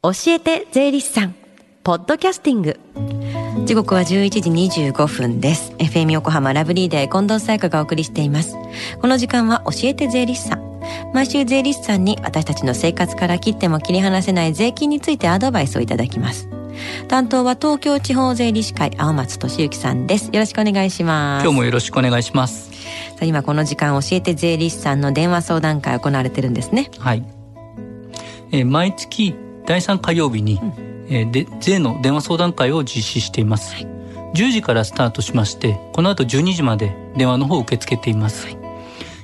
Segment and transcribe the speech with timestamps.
[0.00, 1.34] 教えて税理士さん。
[1.82, 2.78] ポッドキャスティング。
[3.66, 5.72] 時刻は11時25分です。
[5.78, 8.54] FM 横浜ラブリーデー近藤沙耶香がお送りしています。
[9.00, 10.80] この時間は教えて税理士さん。
[11.12, 16.48] 毎週税理士さんに私たちの生活から切っても切り離せない税金についてアドバイスをいただきます。
[17.08, 20.26] 担当は東京地方税理士会青松俊之さんです。
[20.26, 21.42] よろしくお願いします。
[21.42, 22.70] 今日もよろしくお願いします。
[22.70, 26.88] さあ今この時間教えて税理士さんの電話相談会行われてるんですね。
[27.00, 27.24] はい、
[28.52, 29.34] えー、毎月
[29.68, 30.72] 第3火曜日に、うん、
[31.10, 33.86] えー、で税の電話相談会を実施しています、はい、
[34.34, 38.58] 10時からスタートしましてこの後12時まで電話の方を受け付けています、はい、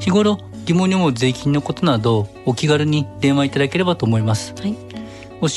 [0.00, 4.80] 日頃疑問に思う税金のことなどお気軽に電話いただければと思います、はい、教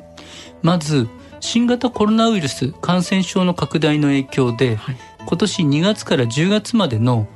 [0.62, 1.08] まず
[1.40, 4.96] 新型コロナウイルス感染症の拡大の影響で、はい、
[5.26, 7.26] 今年2月から10月までの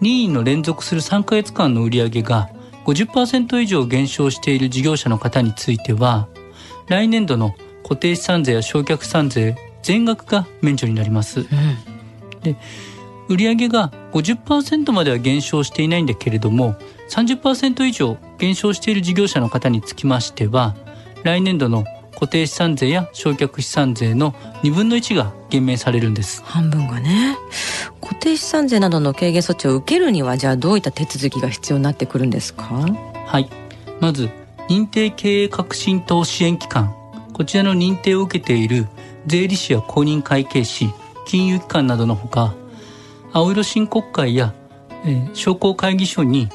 [0.00, 2.48] 任意の連続する3ヶ月間の売上が
[2.86, 6.28] 50%以上減少している事業者の方については
[6.86, 7.54] 来年度の
[7.88, 11.40] 固定資産税や焼却資産税全額が免除になります。
[11.40, 11.46] うん、
[12.42, 12.56] で
[13.28, 16.76] 売上が50%までは減少していないんだけれども
[17.10, 20.74] 30%以上減少している事業者の方につきましては
[21.24, 24.32] 来年度の固定資産税や焼却資産税の
[24.62, 26.42] 2分の1が減免されるんです。
[26.44, 27.36] 半分がね。
[28.00, 32.64] 固定資産税などの軽減措置を受けるにはじゃあどういった手続きが必要になってくるんですか？
[33.26, 33.48] はい。
[34.00, 34.30] まず
[34.68, 36.94] 認定経営革新等支援機関
[37.38, 38.88] こちらの認定を受けている
[39.26, 40.92] 税理士や公認会計士
[41.24, 42.52] 金融機関などのほか
[43.32, 44.52] 青色申告会や、
[45.04, 46.48] えー、商工会議所に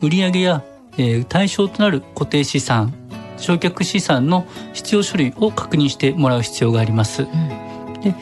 [0.00, 2.92] 売上や、えー、対象となる固定資産
[3.36, 7.22] 焼却資産の必要書類を確認してもらう必要があります。
[7.22, 8.14] うん、で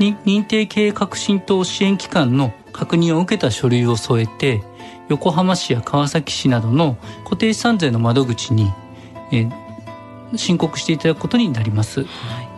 [0.00, 4.64] 認定経営革新等支援機関の確認を受けた書類を添えて
[5.08, 8.72] 横浜市や川崎市などの固定資産税の窓口に、
[9.30, 9.63] えー、
[10.36, 12.00] 申告していただくことになります。
[12.04, 12.06] は
[12.42, 12.48] い。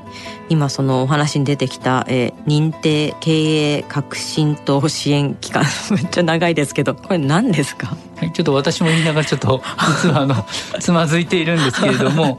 [0.49, 7.97] 今そのお話に出てきた、えー、認定経営革新等支援機関めっちゃ長いですけどこれ何ですか？
[8.17, 9.61] はいちょっと私も言いながらちょっと
[10.03, 10.47] 実はあの
[10.79, 12.39] つまずいているんですけれども、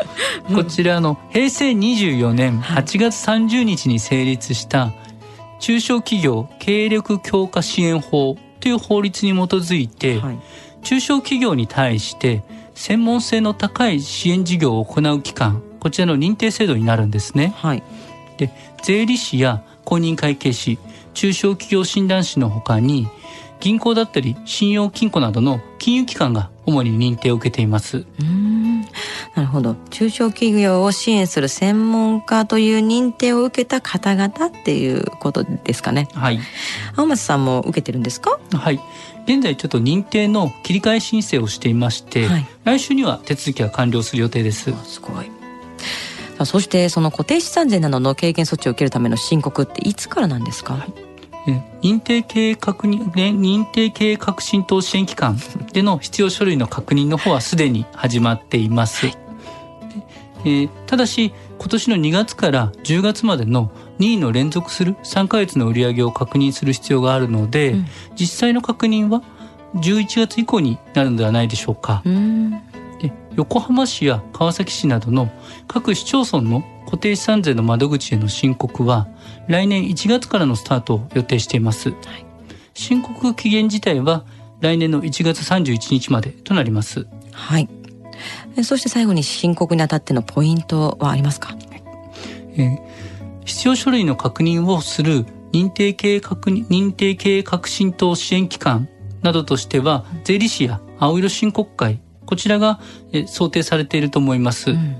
[0.55, 4.93] こちらの平成24年8月30日に成立した
[5.59, 10.39] 中小企業経営力強化支援法という法律に基づいて、はい、
[10.81, 12.41] 中小企業に対して
[12.77, 17.53] 専門性の高い支援事業を行う機関こちらの認定制度になるんですね。
[17.57, 17.83] はい、
[18.37, 18.51] で
[18.83, 20.77] 税理士や公認会計士
[21.13, 23.07] 中小企業診断士のほかに
[23.59, 28.05] 銀行だったり信用金庫などの金融機関が主に認定を受けています。
[28.19, 28.81] うん
[29.35, 36.07] なるほど中小企業を支援する専門家という認定を受けた方々っていうことですかね。
[36.13, 36.39] はい。
[36.95, 38.39] 青松さんも受けてるんですか？
[38.53, 38.79] はい。
[39.27, 44.71] 現在ちょっと認定の切り替え申請をしていまして、はい、来週には手続きが完了する予定です。
[44.85, 45.29] すごい。
[46.45, 50.91] そしてその固定資産税などの軽減措置を受けるための申告っていつからなんですか、はい、
[51.81, 55.39] 認定経営確認、認定経営革新等支援機関
[55.73, 59.07] での必要書類の確認の方はすでに始まっています。
[60.45, 67.85] えー、ただし、今年の2月から10月までの2位の連続する3ヶ月の売上を確認する必要があるので、うん、
[68.15, 69.23] 実際の確認は
[69.75, 72.03] 11月以降になるのではないでしょうか。
[72.99, 75.29] で横浜市や川崎市などの
[75.67, 79.07] 各市町村の固定資産税の窓口への申告は
[79.47, 81.89] 来年1月からのスタートを予定しています。
[81.89, 82.25] はい、
[82.73, 84.25] 申告期限自体は
[84.61, 87.07] 来年の1月31日までとなります。
[87.33, 87.69] はい。
[88.63, 91.55] そして最後に申告にあたってのポイントはありますか、
[92.55, 92.77] えー、
[93.47, 98.89] 必要書類の確認をする認定経営確認、認定経営革新等支援機関
[99.23, 102.81] などとしては、税理士や青色申告会、こちらが
[103.25, 104.71] 想定されていると思います。
[104.71, 104.95] うん、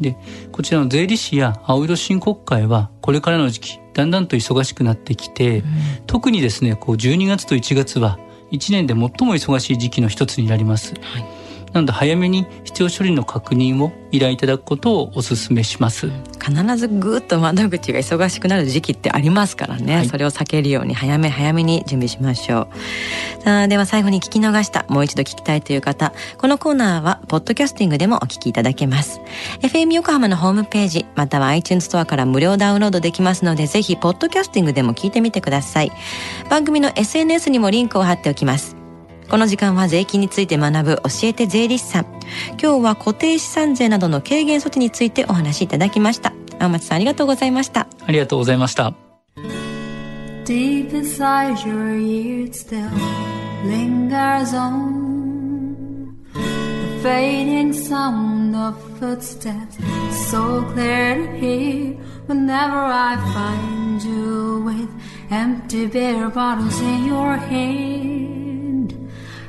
[0.00, 0.16] で、
[0.52, 5.64] こちらの税理士や青色申告会は、これからの時期、だんだんと忙しくなってきて、うん、
[6.06, 8.20] 特にですね、こう12月と1月は、
[8.52, 10.94] 1年で最も忙しい時期の一つになります。
[10.94, 11.37] はい
[11.72, 16.10] なので早めに必要処理の確認を依頼いただくことをお勧めします。
[16.40, 22.68] 必ずぐっと窓口が忙しくなる時期ってありますからね、はい、それを避けるように早め早めに準備しましょ
[23.40, 23.42] う。
[23.42, 26.12] さあでは最後に聞き逃したもう一度聞きたいという方。
[26.38, 29.20] このコーナーはポッドキャスティングでもお聞きいただけます。
[29.60, 35.92] FM 横浜のホームページまたは iTunes ストアから無料ダウンロードできますのでぜひポッドキャスティングでも聞いてみてください。
[36.48, 38.77] 番組の SNS にもリンクを貼っておきます
[39.28, 42.06] この時間は税金について学ぶ教えて税理士さん。
[42.60, 46.32] 今日は固定資産税などの軽減措置についてお話しいただきました。
[46.58, 47.86] 青松さんありがとうございました。
[48.06, 48.94] ありがとうございました。
[50.44, 52.88] Deep inside your ears still
[53.66, 59.76] lingers on the fading sound of footsteps
[60.30, 61.94] so clear to hear
[62.28, 64.88] whenever I find you with
[65.30, 68.37] empty beer bottles in your hand.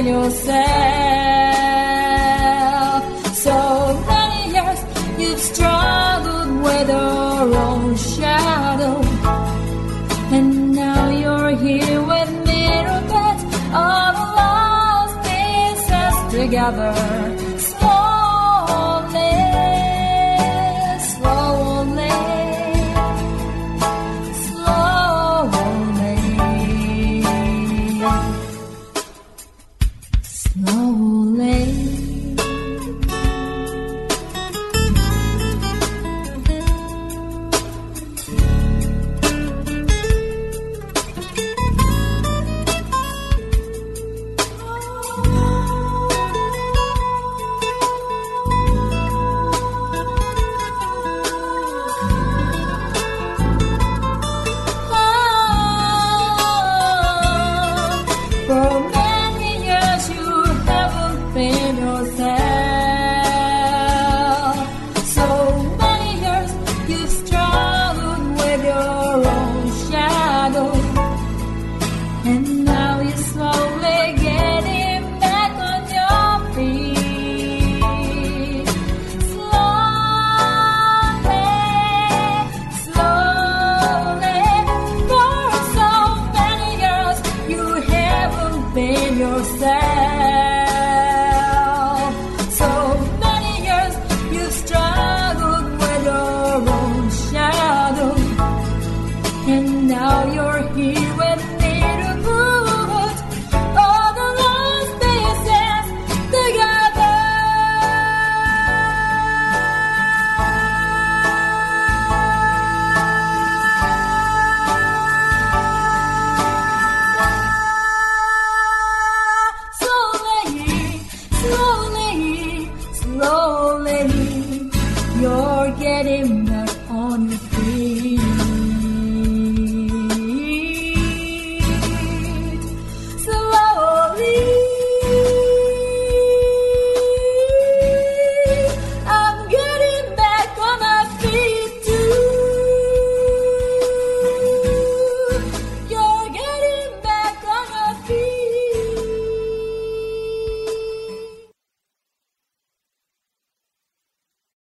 [0.00, 0.60] In yourself.
[3.46, 3.56] So
[4.08, 4.80] many years
[5.18, 8.96] you've struggled with your own shadow,
[10.36, 13.42] and now you're here with bits
[13.88, 17.49] of lost pieces together.